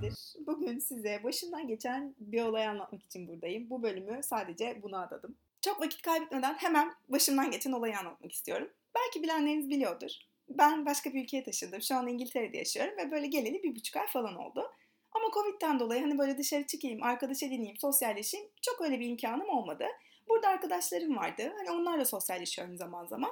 senedir 0.00 0.46
bugün 0.46 0.78
size 0.78 1.20
başımdan 1.24 1.68
geçen 1.68 2.14
bir 2.18 2.42
olay 2.42 2.66
anlatmak 2.66 3.02
için 3.02 3.28
buradayım. 3.28 3.70
Bu 3.70 3.82
bölümü 3.82 4.22
sadece 4.22 4.82
buna 4.82 5.02
adadım. 5.02 5.36
Çok 5.60 5.80
vakit 5.80 6.02
kaybetmeden 6.02 6.54
hemen 6.54 6.94
başımdan 7.08 7.50
geçen 7.50 7.72
olayı 7.72 7.98
anlatmak 7.98 8.32
istiyorum. 8.32 8.70
Belki 8.94 9.22
bilenleriniz 9.22 9.68
biliyordur. 9.68 10.10
Ben 10.48 10.86
başka 10.86 11.12
bir 11.12 11.22
ülkeye 11.22 11.44
taşındım. 11.44 11.82
Şu 11.82 11.94
an 11.94 12.08
İngiltere'de 12.08 12.56
yaşıyorum 12.56 12.96
ve 12.96 13.10
böyle 13.10 13.26
geleli 13.26 13.62
bir 13.62 13.76
buçuk 13.76 13.96
ay 13.96 14.06
falan 14.06 14.36
oldu. 14.36 14.72
Ama 15.12 15.24
Covid'den 15.34 15.80
dolayı 15.80 16.00
hani 16.00 16.18
böyle 16.18 16.38
dışarı 16.38 16.66
çıkayım, 16.66 17.02
arkadaş 17.02 17.42
edineyim, 17.42 17.76
sosyalleşeyim 17.76 18.46
çok 18.62 18.80
öyle 18.80 19.00
bir 19.00 19.08
imkanım 19.08 19.48
olmadı. 19.48 19.84
Burada 20.28 20.48
arkadaşlarım 20.48 21.16
vardı. 21.16 21.52
Hani 21.58 21.70
onlarla 21.70 22.04
sosyalleşiyorum 22.04 22.76
zaman 22.76 23.06
zaman. 23.06 23.30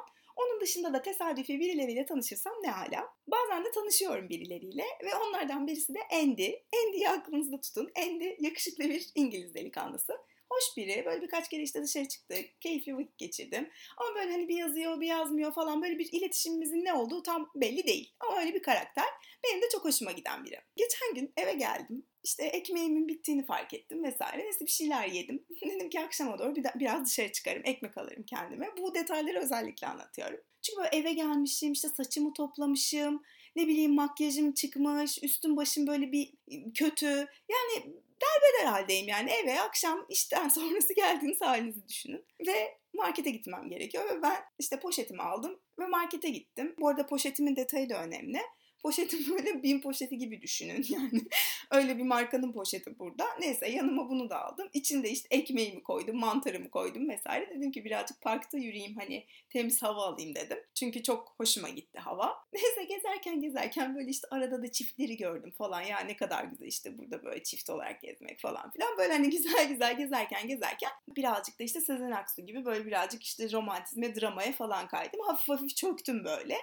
Dışında 0.61 0.93
da 0.93 1.03
tesadüfi 1.03 1.61
birileriyle 1.61 2.07
tanışırsam 2.07 2.53
ne 2.62 2.71
hala. 2.71 3.15
Bazen 3.27 3.65
de 3.65 3.71
tanışıyorum 3.71 4.29
birileriyle 4.29 4.84
ve 5.05 5.15
onlardan 5.15 5.67
birisi 5.67 5.95
de 5.95 5.98
Andy. 6.12 6.53
Andy'yi 6.84 7.09
aklınızda 7.09 7.61
tutun. 7.61 7.91
Andy 7.98 8.37
yakışıklı 8.41 8.84
bir 8.84 9.11
İngiliz 9.15 9.55
delikanlısı. 9.55 10.12
Hoş 10.51 10.77
biri. 10.77 11.05
Böyle 11.07 11.23
birkaç 11.23 11.48
kere 11.48 11.62
işte 11.62 11.83
dışarı 11.83 12.09
çıktık. 12.09 12.61
Keyifli 12.61 12.97
vakit 12.97 13.19
geçirdim. 13.19 13.71
Ama 13.97 14.15
böyle 14.15 14.33
hani 14.33 14.48
bir 14.48 14.57
yazıyor 14.57 15.01
bir 15.01 15.07
yazmıyor 15.07 15.53
falan 15.53 15.83
böyle 15.83 15.98
bir 15.98 16.09
iletişimimizin 16.12 16.84
ne 16.84 16.93
olduğu 16.93 17.23
tam 17.23 17.51
belli 17.55 17.87
değil. 17.87 18.15
Ama 18.20 18.41
öyle 18.41 18.55
bir 18.55 18.62
karakter. 18.62 19.05
Benim 19.45 19.62
de 19.62 19.67
çok 19.73 19.84
hoşuma 19.84 20.12
giden 20.12 20.45
biri. 20.45 20.61
Geçen 20.77 21.15
gün 21.15 21.33
eve 21.37 21.53
geldim. 21.53 22.06
İşte 22.25 22.45
ekmeğimin 22.45 23.09
bittiğini 23.09 23.45
fark 23.45 23.75
ettim 23.75 24.05
vesaire. 24.05 24.45
Neyse 24.45 24.67
bir 24.67 24.71
şeyler 24.71 25.07
yedim. 25.07 25.45
Dedim 25.67 25.91
ki 25.91 26.01
akşama 26.01 26.39
doğru 26.39 26.57
bir 26.57 26.65
biraz 26.75 27.07
dışarı 27.07 27.33
çıkarım. 27.33 27.63
Ekmek 27.65 27.99
alırım 27.99 28.23
kendime. 28.23 28.69
Bu 28.81 28.95
detayları 28.95 29.39
özellikle 29.39 29.87
anlatıyorum. 29.87 30.41
Çünkü 30.62 30.79
böyle 30.79 30.97
eve 30.97 31.12
gelmişim, 31.12 31.73
işte 31.73 31.89
saçımı 31.89 32.33
toplamışım, 32.33 33.23
ne 33.57 33.67
bileyim 33.67 33.95
makyajım 33.95 34.53
çıkmış, 34.53 35.23
üstüm 35.23 35.57
başım 35.57 35.87
böyle 35.87 36.12
bir 36.12 36.33
kötü. 36.75 37.07
Yani 37.48 37.95
derbeder 38.23 38.73
haldeyim 38.73 39.09
yani 39.09 39.31
eve 39.31 39.61
akşam 39.61 40.07
işten 40.09 40.48
sonrası 40.48 40.95
geldiğiniz 40.95 41.41
halinizi 41.41 41.89
düşünün. 41.89 42.25
Ve 42.47 42.79
markete 42.95 43.31
gitmem 43.31 43.69
gerekiyor 43.69 44.05
ve 44.11 44.23
ben 44.23 44.37
işte 44.59 44.81
poşetimi 44.81 45.23
aldım 45.23 45.61
ve 45.79 45.87
markete 45.87 46.29
gittim. 46.31 46.75
Bu 46.79 46.89
arada 46.89 47.07
poşetimin 47.07 47.57
detayı 47.57 47.91
da 47.91 48.05
önemli. 48.05 48.41
Poşetim 48.83 49.21
böyle 49.31 49.62
bin 49.62 49.81
poşeti 49.81 50.19
gibi 50.19 50.43
düşünün 50.43 50.87
yani. 50.91 51.23
Öyle 51.71 51.98
bir 51.98 52.03
markanın 52.03 52.53
poşeti 52.53 52.98
burada. 52.98 53.27
Neyse 53.41 53.69
yanıma 53.69 54.09
bunu 54.09 54.31
da 54.31 54.45
aldım. 54.45 54.69
İçinde 54.73 55.11
işte 55.11 55.29
ekmeğimi 55.31 55.83
koydum, 55.83 56.17
mantarımı 56.17 56.70
koydum 56.70 57.09
vesaire. 57.09 57.51
Dedim 57.51 57.73
ki 57.73 57.85
birazcık 57.85 58.20
parkta 58.20 58.59
yürüyeyim 58.59 58.97
hani 58.97 59.27
temiz 59.51 59.83
hava 59.83 60.05
alayım 60.05 60.35
dedim. 60.35 60.59
Çünkü 60.75 61.03
çok 61.03 61.35
hoşuma 61.39 61.69
gitti 61.69 61.98
hava. 61.98 62.37
Neyse 62.53 62.85
gezerken 62.85 63.41
gezerken 63.41 63.97
böyle 63.97 64.11
işte 64.11 64.29
arada 64.31 64.62
da 64.62 64.73
çiftleri 64.73 65.17
gördüm 65.17 65.51
falan. 65.59 65.83
Ya 65.83 65.98
ne 66.01 66.17
kadar 66.17 66.45
güzel 66.45 66.67
işte 66.67 66.98
burada 66.98 67.25
böyle 67.25 67.42
çift 67.42 67.70
olarak 67.70 68.03
gezmek 68.03 68.41
falan 68.41 68.70
filan. 68.70 68.98
Böyle 68.98 69.13
hani 69.13 69.31
güzel 69.31 69.69
güzel 69.69 69.97
gezerken 69.97 70.48
gezerken 70.48 70.91
birazcık 71.17 71.59
da 71.61 71.65
işte 71.65 71.81
Sezen 71.81 72.11
Aksu 72.11 72.47
gibi 72.47 72.65
böyle 72.65 72.87
birazcık 72.87 73.23
işte 73.23 73.53
romantizme, 73.53 74.17
dramaya 74.17 74.53
falan 74.53 74.89
kaydım. 74.89 75.20
Hafif 75.20 75.48
hafif 75.48 75.77
çöktüm 75.77 76.25
böyle. 76.25 76.57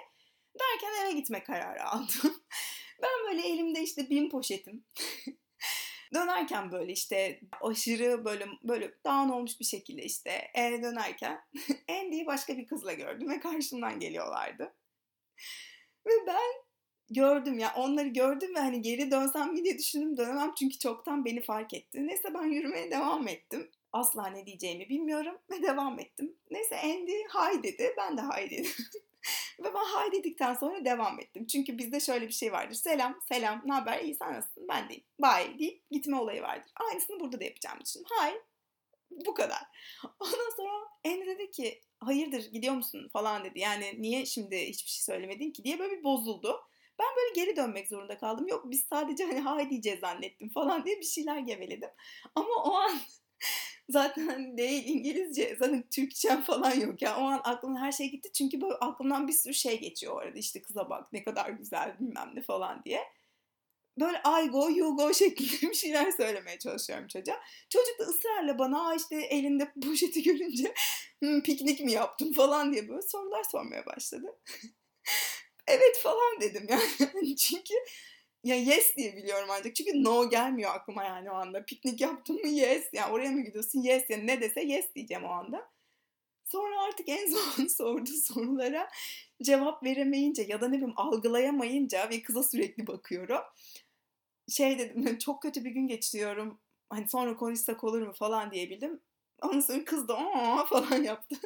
Derken 0.60 1.04
eve 1.04 1.12
gitme 1.12 1.44
kararı 1.44 1.84
aldım. 1.84 2.42
ben 3.02 3.10
böyle 3.30 3.48
elimde 3.48 3.82
işte 3.82 4.10
bin 4.10 4.30
poşetim. 4.30 4.84
dönerken 6.14 6.72
böyle 6.72 6.92
işte 6.92 7.40
aşırı 7.60 8.24
böyle 8.24 8.46
böyle 8.62 8.94
dağın 9.04 9.28
olmuş 9.28 9.60
bir 9.60 9.64
şekilde 9.64 10.02
işte 10.02 10.50
eve 10.54 10.82
dönerken 10.82 11.40
Andy'yi 11.88 12.26
başka 12.26 12.56
bir 12.56 12.66
kızla 12.66 12.92
gördüm 12.92 13.28
ve 13.28 13.40
karşımdan 13.40 14.00
geliyorlardı. 14.00 14.74
Ve 16.06 16.12
ben 16.26 16.66
gördüm 17.10 17.58
ya 17.58 17.72
onları 17.76 18.08
gördüm 18.08 18.54
ve 18.54 18.58
hani 18.58 18.82
geri 18.82 19.10
dönsem 19.10 19.52
mi 19.52 19.64
diye 19.64 19.78
düşündüm 19.78 20.16
dönemem 20.16 20.52
çünkü 20.58 20.78
çoktan 20.78 21.24
beni 21.24 21.42
fark 21.42 21.74
etti. 21.74 22.06
Neyse 22.06 22.34
ben 22.34 22.46
yürümeye 22.46 22.90
devam 22.90 23.28
ettim. 23.28 23.70
Asla 23.92 24.26
ne 24.26 24.46
diyeceğimi 24.46 24.88
bilmiyorum 24.88 25.38
ve 25.50 25.62
devam 25.62 25.98
ettim. 25.98 26.36
Neyse 26.50 26.80
Andy 26.80 27.12
hay 27.28 27.62
dedi 27.62 27.94
ben 27.96 28.16
de 28.16 28.20
hay 28.20 28.50
dedim. 28.50 28.70
Ve 29.66 29.74
ben 29.74 29.84
hay 29.84 30.12
dedikten 30.12 30.54
sonra 30.54 30.84
devam 30.84 31.20
ettim. 31.20 31.46
Çünkü 31.46 31.78
bizde 31.78 32.00
şöyle 32.00 32.28
bir 32.28 32.32
şey 32.32 32.52
vardır. 32.52 32.74
Selam, 32.74 33.20
selam, 33.28 33.62
ne 33.64 33.72
haber, 33.72 34.00
iyi 34.00 34.14
sen 34.14 34.34
nasılsın, 34.34 34.68
ben 34.68 34.88
deyim. 34.88 35.04
Bye 35.22 35.58
deyip 35.58 35.90
gitme 35.90 36.16
olayı 36.16 36.42
vardır. 36.42 36.70
Aynısını 36.90 37.20
burada 37.20 37.40
da 37.40 37.44
yapacağım 37.44 37.80
için. 37.80 38.04
Hay, 38.08 38.34
bu 39.10 39.34
kadar. 39.34 39.62
Ondan 40.20 40.56
sonra 40.56 40.72
Anne 41.06 41.26
dedi 41.26 41.50
ki 41.50 41.80
hayırdır 42.00 42.50
gidiyor 42.52 42.74
musun 42.74 43.08
falan 43.12 43.44
dedi. 43.44 43.60
Yani 43.60 43.94
niye 43.98 44.26
şimdi 44.26 44.56
hiçbir 44.68 44.90
şey 44.90 45.02
söylemedin 45.02 45.50
ki 45.50 45.64
diye 45.64 45.78
böyle 45.78 45.98
bir 45.98 46.04
bozuldu. 46.04 46.60
Ben 46.98 47.06
böyle 47.16 47.32
geri 47.34 47.56
dönmek 47.56 47.88
zorunda 47.88 48.18
kaldım. 48.18 48.48
Yok 48.48 48.64
biz 48.66 48.84
sadece 48.90 49.24
hani 49.24 49.40
hay 49.40 49.70
diyeceğiz 49.70 50.00
zannettim 50.00 50.48
falan 50.48 50.84
diye 50.84 50.96
bir 50.96 51.04
şeyler 51.04 51.38
geveledim. 51.38 51.90
Ama 52.34 52.54
o 52.64 52.74
an 52.74 52.98
zaten 53.88 54.56
değil 54.58 54.84
İngilizce 54.86 55.56
zaten 55.58 55.84
Türkçem 55.90 56.42
falan 56.42 56.74
yok 56.74 57.02
ya. 57.02 57.16
O 57.16 57.22
an 57.22 57.40
aklımdan 57.44 57.80
her 57.80 57.92
şey 57.92 58.10
gitti 58.10 58.32
çünkü 58.32 58.60
böyle 58.60 58.74
aklımdan 58.74 59.28
bir 59.28 59.32
sürü 59.32 59.54
şey 59.54 59.80
geçiyor 59.80 60.12
orada 60.12 60.38
işte 60.38 60.62
kıza 60.62 60.90
bak 60.90 61.12
ne 61.12 61.24
kadar 61.24 61.50
güzel 61.50 61.96
bilmem 62.00 62.30
ne 62.34 62.42
falan 62.42 62.82
diye. 62.84 63.00
Böyle 64.00 64.18
I 64.18 64.48
go 64.48 64.70
you 64.70 64.96
go 64.96 65.14
şeklinde 65.14 65.70
bir 65.70 65.74
şeyler 65.74 66.10
söylemeye 66.10 66.58
çalışıyorum 66.58 67.08
çocuğa. 67.08 67.40
Çocuk 67.70 67.98
da 67.98 68.04
ısrarla 68.04 68.58
bana 68.58 68.94
işte 68.94 69.16
elinde 69.16 69.72
poşeti 69.84 70.22
görünce 70.22 70.74
piknik 71.44 71.80
mi 71.80 71.92
yaptım 71.92 72.32
falan 72.32 72.72
diye 72.72 72.88
böyle 72.88 73.02
sorular 73.02 73.44
sormaya 73.44 73.86
başladı. 73.86 74.26
evet 75.66 75.98
falan 76.02 76.40
dedim 76.40 76.66
yani. 76.70 77.36
Çünkü 77.36 77.74
ya 78.44 78.56
yes 78.56 78.96
diye 78.96 79.16
biliyorum 79.16 79.48
ancak. 79.50 79.76
Çünkü 79.76 80.04
no 80.04 80.30
gelmiyor 80.30 80.74
aklıma 80.74 81.04
yani 81.04 81.30
o 81.30 81.34
anda. 81.34 81.64
Piknik 81.64 82.00
yaptın 82.00 82.36
mı 82.36 82.48
yes. 82.48 82.88
Yani 82.92 83.12
oraya 83.12 83.30
mı 83.30 83.40
gidiyorsun 83.40 83.82
yes. 83.82 84.04
Yani 84.08 84.26
ne 84.26 84.40
dese 84.40 84.60
yes 84.60 84.94
diyeceğim 84.94 85.24
o 85.24 85.28
anda. 85.28 85.70
Sonra 86.44 86.82
artık 86.82 87.08
en 87.08 87.26
son 87.32 87.66
sorduğu 87.66 88.16
sorulara 88.22 88.90
cevap 89.42 89.84
veremeyince 89.84 90.42
ya 90.42 90.60
da 90.60 90.68
ne 90.68 90.76
bileyim 90.76 90.94
algılayamayınca 90.96 92.10
ve 92.10 92.22
kıza 92.22 92.42
sürekli 92.42 92.86
bakıyorum. 92.86 93.42
Şey 94.48 94.78
dedim 94.78 95.18
çok 95.18 95.42
kötü 95.42 95.64
bir 95.64 95.70
gün 95.70 95.88
geçiriyorum. 95.88 96.60
Hani 96.90 97.08
sonra 97.08 97.36
konuşsak 97.36 97.84
olur 97.84 98.02
mu 98.02 98.12
falan 98.12 98.50
diyebildim. 98.50 99.00
Ondan 99.42 99.60
sonra 99.60 99.84
kız 99.84 100.08
da 100.08 100.18
aa 100.18 100.64
falan 100.70 101.02
yaptı. 101.02 101.36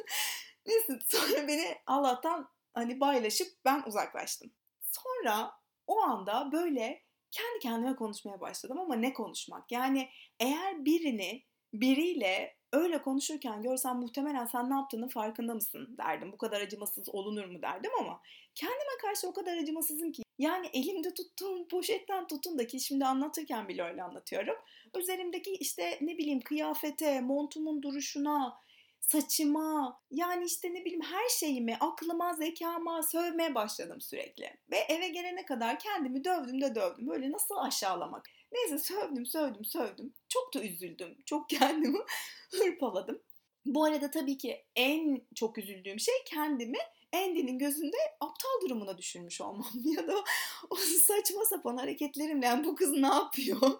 Neyse 0.65 0.99
sonra 1.07 1.47
beni 1.47 1.75
Allah'tan 1.87 2.49
hani 2.73 2.99
paylaşıp 2.99 3.47
ben 3.65 3.83
uzaklaştım. 3.85 4.51
Sonra 4.81 5.60
o 5.87 6.01
anda 6.01 6.51
böyle 6.51 7.01
kendi 7.31 7.59
kendime 7.59 7.95
konuşmaya 7.95 8.41
başladım 8.41 8.79
ama 8.79 8.95
ne 8.95 9.13
konuşmak? 9.13 9.71
Yani 9.71 10.09
eğer 10.39 10.85
birini 10.85 11.43
biriyle 11.73 12.55
öyle 12.73 13.01
konuşurken 13.01 13.61
görsem 13.61 13.97
muhtemelen 13.97 14.45
sen 14.45 14.69
ne 14.69 14.73
yaptığının 14.73 15.07
farkında 15.07 15.53
mısın 15.53 15.95
derdim. 15.97 16.31
Bu 16.31 16.37
kadar 16.37 16.61
acımasız 16.61 17.09
olunur 17.09 17.45
mu 17.45 17.61
derdim 17.61 17.91
ama 17.99 18.21
kendime 18.55 18.97
karşı 19.01 19.27
o 19.27 19.33
kadar 19.33 19.57
acımasızım 19.57 20.11
ki. 20.11 20.23
Yani 20.39 20.67
elimde 20.73 21.13
tuttuğum 21.13 21.67
poşetten 21.67 22.27
tutun 22.27 22.57
da 22.57 22.67
ki 22.67 22.79
şimdi 22.79 23.05
anlatırken 23.05 23.67
bile 23.67 23.83
öyle 23.83 24.03
anlatıyorum. 24.03 24.55
Üzerimdeki 24.97 25.51
işte 25.51 25.97
ne 26.01 26.17
bileyim 26.17 26.41
kıyafete, 26.41 27.21
montumun 27.21 27.81
duruşuna, 27.81 28.57
saçıma 29.01 30.01
yani 30.11 30.45
işte 30.45 30.73
ne 30.73 30.85
bileyim 30.85 31.01
her 31.01 31.29
şeyimi 31.29 31.77
aklıma 31.79 32.33
zekama 32.33 33.03
sövmeye 33.03 33.55
başladım 33.55 34.01
sürekli. 34.01 34.53
Ve 34.71 34.77
eve 34.77 35.07
gelene 35.07 35.45
kadar 35.45 35.79
kendimi 35.79 36.23
dövdüm 36.23 36.61
de 36.61 36.75
dövdüm. 36.75 37.07
Böyle 37.07 37.31
nasıl 37.31 37.55
aşağılamak. 37.57 38.29
Neyse 38.51 38.79
sövdüm 38.79 39.25
sövdüm 39.25 39.65
sövdüm. 39.65 40.13
Çok 40.29 40.53
da 40.53 40.63
üzüldüm. 40.63 41.17
Çok 41.25 41.49
kendimi 41.49 41.99
hırpaladım. 42.51 43.21
Bu 43.65 43.83
arada 43.83 44.11
tabii 44.11 44.37
ki 44.37 44.65
en 44.75 45.21
çok 45.35 45.57
üzüldüğüm 45.57 45.99
şey 45.99 46.15
kendimi 46.25 46.77
Andy'nin 47.13 47.59
gözünde 47.59 47.97
aptal 48.19 48.61
durumuna 48.61 48.97
düşürmüş 48.97 49.41
olmam 49.41 49.71
ya 49.83 50.07
da 50.07 50.23
o 50.69 50.75
saçma 50.75 51.45
sapan 51.45 51.77
hareketlerimle 51.77 52.45
yani 52.45 52.65
bu 52.65 52.75
kız 52.75 52.91
ne 52.91 53.07
yapıyor 53.07 53.59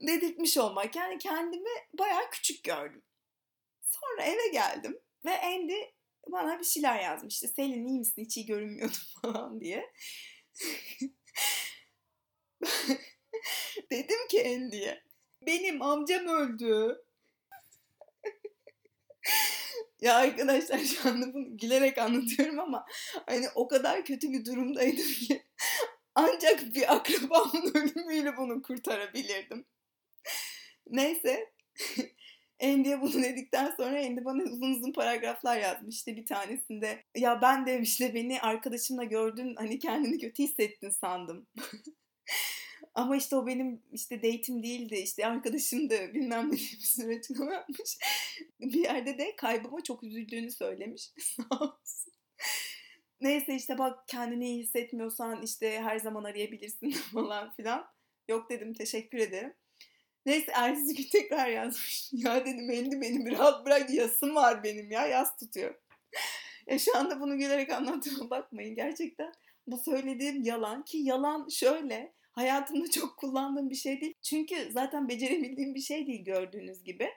dedirtmiş 0.00 0.58
olmak. 0.58 0.96
Yani 0.96 1.18
kendimi 1.18 1.70
bayağı 1.98 2.30
küçük 2.30 2.64
gördüm. 2.64 3.02
Sonra 4.00 4.22
eve 4.22 4.48
geldim 4.48 5.00
ve 5.24 5.40
Andy 5.40 5.74
bana 6.26 6.58
bir 6.58 6.64
şeyler 6.64 7.00
yazmıştı. 7.00 7.48
Selin 7.48 7.86
iyi 7.86 7.98
misin? 7.98 8.22
Hiç 8.22 8.36
iyi 8.36 8.46
görünmüyordum 8.46 8.98
falan 9.22 9.60
diye. 9.60 9.92
Dedim 13.90 14.28
ki 14.30 14.56
Andy'ye 14.56 15.02
benim 15.42 15.82
amcam 15.82 16.26
öldü. 16.26 17.04
ya 20.00 20.14
arkadaşlar 20.16 20.78
şu 20.78 21.08
anda 21.08 21.34
bunu 21.34 21.56
gülerek 21.56 21.98
anlatıyorum 21.98 22.58
ama 22.58 22.86
hani 23.26 23.46
o 23.54 23.68
kadar 23.68 24.04
kötü 24.04 24.32
bir 24.32 24.44
durumdaydım 24.44 25.12
ki 25.12 25.42
ancak 26.14 26.74
bir 26.74 26.94
akrabamın 26.94 27.72
ölümüyle 27.74 28.36
bunu 28.36 28.62
kurtarabilirdim. 28.62 29.66
Neyse 30.86 31.52
Andy'ye 32.62 33.00
bunu 33.00 33.12
dedikten 33.22 33.74
sonra 33.76 34.06
Andy 34.06 34.24
bana 34.24 34.42
uzun 34.42 34.72
uzun 34.72 34.92
paragraflar 34.92 35.58
yazmıştı 35.58 36.16
bir 36.16 36.26
tanesinde. 36.26 37.04
Ya 37.16 37.42
ben 37.42 37.66
demişle 37.66 38.14
beni 38.14 38.40
arkadaşımla 38.40 39.04
gördün 39.04 39.54
hani 39.56 39.78
kendini 39.78 40.18
kötü 40.18 40.42
hissettin 40.42 40.90
sandım. 40.90 41.46
Ama 42.94 43.16
işte 43.16 43.36
o 43.36 43.46
benim 43.46 43.82
işte 43.92 44.16
date'im 44.16 44.62
değildi, 44.62 44.94
işte 44.94 45.26
arkadaşımdı 45.26 46.14
bilmem 46.14 46.48
ne 46.48 46.52
bir 46.52 46.58
süre 46.80 47.18
açıklama 47.18 47.52
yapmış. 47.52 47.98
bir 48.60 48.84
yerde 48.84 49.18
de 49.18 49.36
kaybıma 49.36 49.82
çok 49.82 50.02
üzüldüğünü 50.02 50.50
söylemiş. 50.50 51.10
Neyse 53.20 53.54
işte 53.54 53.78
bak 53.78 54.08
kendini 54.08 54.48
iyi 54.48 54.62
hissetmiyorsan 54.62 55.42
işte 55.42 55.80
her 55.80 55.98
zaman 55.98 56.24
arayabilirsin 56.24 56.90
falan 56.90 57.52
filan. 57.54 57.86
Yok 58.28 58.50
dedim 58.50 58.74
teşekkür 58.74 59.18
ederim. 59.18 59.54
Neyse 60.26 60.52
ertesi 60.54 60.94
gün 60.94 61.08
tekrar 61.12 61.48
yazmış. 61.48 62.10
Ya 62.12 62.46
dedim 62.46 62.70
Endi 62.70 63.00
beni 63.00 63.26
bir 63.26 63.32
rahat 63.32 63.66
bırak 63.66 63.90
yasım 63.90 64.34
var 64.34 64.64
benim 64.64 64.90
ya 64.90 65.06
yas 65.06 65.36
tutuyor. 65.36 65.74
ya 66.66 66.78
şu 66.78 66.96
anda 66.96 67.20
bunu 67.20 67.38
gülerek 67.38 67.72
anlattığıma 67.72 68.30
bakmayın. 68.30 68.74
Gerçekten 68.74 69.32
bu 69.66 69.78
söylediğim 69.78 70.42
yalan 70.42 70.84
ki 70.84 70.98
yalan 70.98 71.48
şöyle 71.48 72.14
hayatımda 72.32 72.90
çok 72.90 73.16
kullandığım 73.16 73.70
bir 73.70 73.74
şey 73.74 74.00
değil. 74.00 74.14
Çünkü 74.22 74.68
zaten 74.72 75.08
becerebildiğim 75.08 75.74
bir 75.74 75.80
şey 75.80 76.06
değil 76.06 76.24
gördüğünüz 76.24 76.84
gibi. 76.84 77.08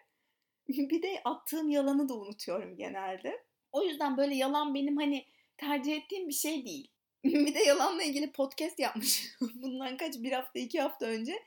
bir 0.70 1.02
de 1.02 1.22
attığım 1.26 1.70
yalanı 1.70 2.10
da 2.10 2.14
unutuyorum 2.14 2.78
genelde. 2.78 3.44
O 3.72 3.84
yüzden 3.84 4.18
böyle 4.18 4.36
yalan 4.36 4.74
benim 4.74 4.98
hani 4.98 5.26
tercih 5.58 5.96
ettiğim 5.96 6.28
bir 6.28 6.34
şey 6.34 6.66
değil. 6.66 6.92
bir 7.24 7.54
de 7.54 7.60
yalanla 7.60 8.04
ilgili 8.04 8.32
podcast 8.32 8.80
yapmış. 8.80 9.26
Bundan 9.42 9.98
kaç 9.98 10.16
bir 10.16 10.32
hafta 10.32 10.60
iki 10.60 10.82
hafta 10.82 11.06
önce. 11.06 11.44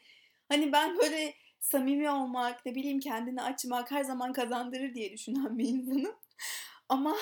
Hani 0.49 0.73
ben 0.73 0.99
böyle 0.99 1.35
samimi 1.63 2.11
olmak, 2.11 2.67
ne 2.67 2.75
bileyim 2.75 3.01
kendini 3.01 3.43
açmak 3.43 3.91
her 3.91 4.05
zaman 4.05 4.33
kazandırır 4.33 4.95
diye 4.95 5.13
düşünen 5.13 5.59
bir 5.59 5.69
insanım. 5.69 6.15
Ama 6.89 7.17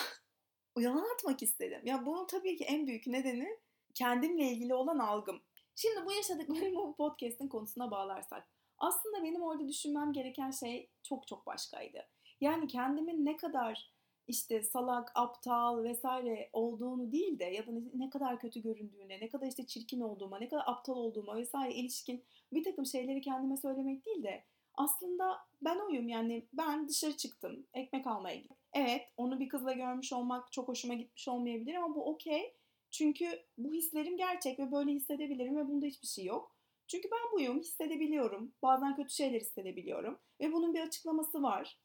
yalan 0.79 1.07
atmak 1.15 1.43
istedim. 1.43 1.81
Ya 1.85 2.07
bunun 2.07 2.27
tabii 2.27 2.57
ki 2.57 2.65
en 2.65 2.87
büyük 2.87 3.07
nedeni 3.07 3.59
kendimle 3.95 4.45
ilgili 4.45 4.75
olan 4.75 4.99
algım. 4.99 5.43
Şimdi 5.77 6.07
bu 6.07 6.13
yaşadıklarımı 6.13 6.77
bu 6.77 6.97
podcast'in 6.97 7.49
konusuna 7.49 7.91
bağlarsak. 7.91 8.49
Aslında 8.79 9.23
benim 9.23 9.43
orada 9.43 9.69
düşünmem 9.69 10.13
gereken 10.13 10.51
şey 10.51 10.91
çok 11.03 11.27
çok 11.27 11.47
başkaydı. 11.47 12.09
Yani 12.41 12.67
kendimin 12.67 13.27
ne 13.27 13.37
kadar 13.37 13.93
işte 14.31 14.62
salak, 14.62 15.12
aptal 15.15 15.82
vesaire 15.82 16.50
olduğunu 16.53 17.12
değil 17.12 17.38
de 17.38 17.44
ya 17.44 17.67
da 17.67 17.71
ne 17.94 18.11
kadar 18.11 18.38
kötü 18.38 18.62
göründüğüne, 18.62 19.21
ne 19.21 19.29
kadar 19.29 19.47
işte 19.47 19.67
çirkin 19.67 20.00
olduğuma, 20.00 20.38
ne 20.38 20.49
kadar 20.49 20.62
aptal 20.67 20.97
olduğuma 20.97 21.37
vesaire 21.37 21.75
ilişkin 21.75 22.25
bir 22.53 22.65
takım 22.65 22.87
şeyleri 22.87 23.21
kendime 23.21 23.56
söylemek 23.56 24.06
değil 24.06 24.23
de 24.23 24.44
aslında 24.75 25.38
ben 25.62 25.79
oyum 25.79 26.09
yani 26.09 26.47
ben 26.53 26.88
dışarı 26.88 27.17
çıktım 27.17 27.67
ekmek 27.75 28.06
almaya 28.06 28.37
gittim. 28.37 28.56
Evet 28.73 29.12
onu 29.17 29.41
bir 29.41 29.49
kızla 29.49 29.73
görmüş 29.73 30.12
olmak 30.12 30.53
çok 30.53 30.69
hoşuma 30.69 30.94
gitmiş 30.94 31.29
olmayabilir 31.29 31.75
ama 31.75 31.94
bu 31.94 32.05
okey. 32.05 32.55
Çünkü 32.91 33.43
bu 33.59 33.75
hislerim 33.75 34.17
gerçek 34.17 34.59
ve 34.59 34.73
böyle 34.73 34.91
hissedebilirim 34.91 35.56
ve 35.56 35.69
bunda 35.69 35.87
hiçbir 35.87 36.06
şey 36.06 36.25
yok. 36.25 36.56
Çünkü 36.87 37.09
ben 37.11 37.33
buyum, 37.33 37.61
hissedebiliyorum. 37.61 38.53
Bazen 38.62 38.97
kötü 38.97 39.15
şeyler 39.15 39.41
hissedebiliyorum. 39.41 40.19
Ve 40.41 40.53
bunun 40.53 40.75
bir 40.75 40.81
açıklaması 40.81 41.43
var. 41.43 41.79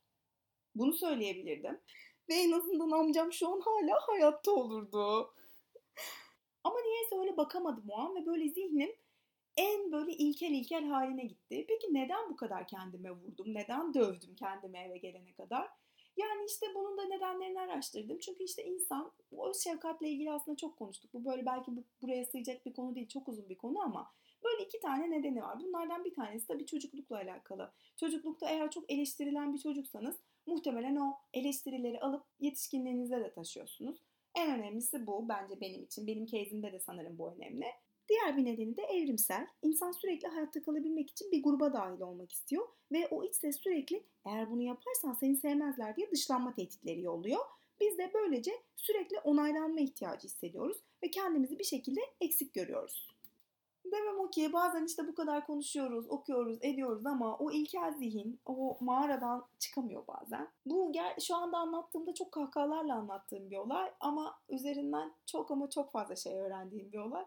Bunu 0.76 0.94
söyleyebilirdim. 0.94 1.80
Ve 2.30 2.34
en 2.34 2.52
azından 2.52 2.92
amcam 2.92 3.34
şu 3.34 3.48
an 3.48 3.60
hala 3.60 4.00
hayatta 4.08 4.52
olurdu. 4.52 5.34
Ama 6.64 6.80
niyeyse 6.82 7.16
öyle 7.20 7.38
bakamadım 7.38 7.90
o 7.90 7.98
an 7.98 8.16
ve 8.16 8.26
böyle 8.26 8.50
zihnim 8.50 8.96
en 9.58 9.92
böyle 9.92 10.12
ilkel 10.12 10.52
ilkel 10.52 10.86
haline 10.86 11.26
gitti. 11.26 11.66
Peki 11.68 11.94
neden 11.94 12.30
bu 12.30 12.36
kadar 12.36 12.68
kendime 12.68 13.12
vurdum? 13.12 13.54
Neden 13.54 13.94
dövdüm 13.94 14.36
kendimi 14.36 14.78
eve 14.78 14.98
gelene 14.98 15.34
kadar? 15.34 15.70
Yani 16.18 16.46
işte 16.48 16.66
bunun 16.76 16.98
da 16.98 17.06
nedenlerini 17.06 17.60
araştırdım. 17.60 18.18
Çünkü 18.20 18.44
işte 18.44 18.64
insan 18.64 19.12
o 19.32 19.54
şefkatle 19.54 20.10
ilgili 20.10 20.32
aslında 20.32 20.58
çok 20.58 20.78
konuştuk. 20.78 21.14
Bu 21.14 21.26
böyle 21.26 21.46
belki 21.46 21.76
bu, 21.76 21.84
buraya 22.02 22.26
sığacak 22.26 22.66
bir 22.66 22.74
konu 22.74 22.96
değil. 22.96 23.08
Çok 23.08 23.28
uzun 23.28 23.50
bir 23.50 23.58
konu 23.58 23.82
ama 23.82 24.12
böyle 24.44 24.64
iki 24.64 24.80
tane 24.80 25.12
nedeni 25.12 25.42
var. 25.42 25.60
Bunlardan 25.60 26.06
bir 26.06 26.14
tanesi 26.14 26.48
tabii 26.48 26.66
çocuklukla 26.66 27.16
alakalı. 27.16 27.72
Çocuklukta 27.98 28.50
eğer 28.50 28.72
çok 28.72 28.92
eleştirilen 28.92 29.54
bir 29.54 29.60
çocuksanız 29.60 30.16
muhtemelen 30.46 30.96
o 30.96 31.18
eleştirileri 31.34 32.00
alıp 32.00 32.24
yetişkinliğinize 32.40 33.20
de 33.20 33.34
taşıyorsunuz. 33.34 33.98
En 34.36 34.60
önemlisi 34.60 35.08
bu 35.08 35.30
bence 35.30 35.62
benim 35.62 35.84
için. 35.84 36.08
Benim 36.08 36.26
case'imde 36.26 36.74
de 36.74 36.80
sanırım 36.80 37.18
bu 37.18 37.32
önemli. 37.32 37.66
Diğer 38.10 38.38
bir 38.38 38.46
nedeni 38.46 38.78
de 38.78 38.82
evrimsel. 38.82 39.48
İnsan 39.62 39.92
sürekli 39.92 40.28
hayatta 40.28 40.62
kalabilmek 40.62 41.10
için 41.10 41.32
bir 41.32 41.44
gruba 41.44 41.74
dahil 41.74 42.02
olmak 42.02 42.32
istiyor 42.32 42.68
ve 42.92 43.08
o 43.08 43.24
iç 43.24 43.36
ses 43.36 43.60
sürekli 43.60 44.04
eğer 44.26 44.52
bunu 44.52 44.62
yaparsan 44.62 45.14
seni 45.14 45.38
sevmezler 45.38 45.96
diye 45.96 46.12
dışlanma 46.12 46.54
tehditleri 46.54 47.02
yolluyor. 47.02 47.40
Biz 47.80 47.98
de 47.98 48.12
böylece 48.14 48.52
sürekli 48.76 49.20
onaylanma 49.20 49.80
ihtiyacı 49.80 50.28
hissediyoruz 50.28 50.78
ve 51.04 51.12
kendimizi 51.12 51.60
bir 51.60 51.64
şekilde 51.64 52.02
eksik 52.22 52.54
görüyoruz. 52.54 53.16
Demem 53.92 54.20
o 54.20 54.30
ki 54.30 54.54
bazen 54.54 54.86
işte 54.86 55.08
bu 55.08 55.16
kadar 55.16 55.46
konuşuyoruz, 55.46 56.10
okuyoruz, 56.10 56.58
ediyoruz 56.62 57.06
ama 57.06 57.38
o 57.38 57.52
ilkel 57.52 57.94
zihin 57.94 58.40
o 58.46 58.78
mağaradan 58.80 59.46
çıkamıyor 59.60 60.08
bazen. 60.08 60.48
Bu 60.66 60.92
şu 61.20 61.36
anda 61.36 61.58
anlattığımda 61.58 62.14
çok 62.14 62.32
kahkahalarla 62.32 62.96
anlattığım 62.96 63.50
bir 63.50 63.58
olay 63.58 63.92
ama 64.00 64.40
üzerinden 64.50 65.14
çok 65.26 65.52
ama 65.52 65.70
çok 65.70 65.92
fazla 65.92 66.16
şey 66.16 66.36
öğrendiğim 66.36 66.92
bir 66.92 66.98
olay. 66.98 67.26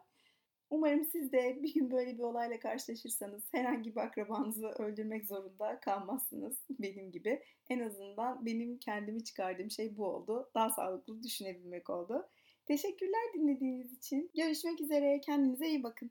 Umarım 0.70 1.04
siz 1.04 1.32
de 1.32 1.58
bir 1.62 1.74
gün 1.74 1.90
böyle 1.90 2.18
bir 2.18 2.22
olayla 2.22 2.58
karşılaşırsanız 2.58 3.42
herhangi 3.52 3.94
bir 3.96 4.00
akrabanızı 4.00 4.66
öldürmek 4.68 5.26
zorunda 5.26 5.80
kalmazsınız 5.80 6.56
benim 6.70 7.10
gibi. 7.10 7.42
En 7.68 7.80
azından 7.80 8.46
benim 8.46 8.78
kendimi 8.78 9.24
çıkardığım 9.24 9.70
şey 9.70 9.96
bu 9.96 10.06
oldu. 10.06 10.50
Daha 10.54 10.70
sağlıklı 10.70 11.22
düşünebilmek 11.22 11.90
oldu. 11.90 12.28
Teşekkürler 12.66 13.22
dinlediğiniz 13.34 13.92
için. 13.92 14.30
Görüşmek 14.36 14.80
üzere. 14.80 15.20
Kendinize 15.20 15.68
iyi 15.68 15.82
bakın. 15.82 16.10